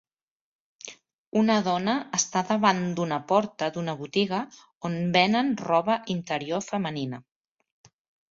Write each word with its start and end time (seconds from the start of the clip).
Una 1.41 1.57
dona 1.67 1.93
està 2.19 2.41
davant 2.51 2.79
d'una 2.99 3.19
porta 3.33 3.69
d'una 3.75 3.95
botiga 4.01 4.41
on 4.89 4.97
venen 5.17 5.53
roba 5.67 5.99
interior 6.17 6.65
femenina. 6.71 7.21